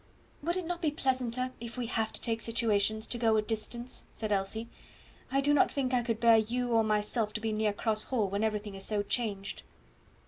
"Would 0.41 0.57
it 0.57 0.65
not 0.65 0.81
be 0.81 0.89
pleasanter, 0.89 1.51
if 1.61 1.77
we 1.77 1.85
have 1.85 2.11
to 2.13 2.19
take 2.19 2.41
situations, 2.41 3.05
to 3.05 3.19
go 3.19 3.33
to 3.33 3.37
a 3.37 3.41
distance," 3.43 4.07
said 4.13 4.31
Elsie. 4.31 4.67
"I 5.31 5.41
do 5.41 5.53
not 5.53 5.71
think 5.71 5.93
I 5.93 6.01
could 6.01 6.17
I 6.17 6.21
bear 6.21 6.37
you 6.37 6.71
or 6.71 6.83
myself 6.83 7.33
to 7.33 7.39
be 7.39 7.51
near 7.51 7.71
Cross 7.71 8.05
Hall 8.05 8.27
when 8.27 8.43
everything 8.43 8.73
is 8.73 8.83
so 8.83 9.03
changed." 9.03 9.61